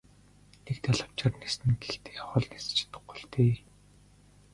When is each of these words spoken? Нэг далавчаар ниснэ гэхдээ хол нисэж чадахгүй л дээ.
Нэг 0.65 0.77
далавчаар 0.85 1.33
ниснэ 1.39 1.71
гэхдээ 1.81 2.17
хол 2.25 2.45
нисэж 2.51 2.73
чадахгүй 2.77 3.15
л 3.21 3.25
дээ. 3.33 3.53